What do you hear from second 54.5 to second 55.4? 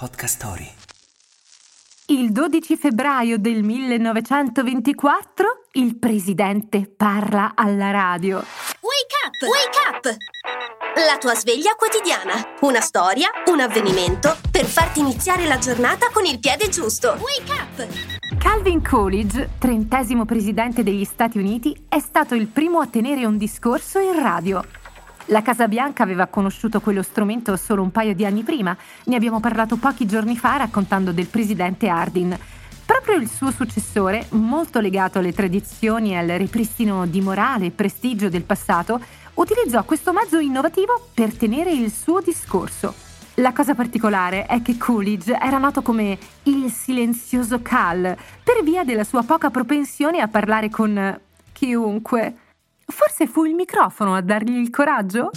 il coraggio?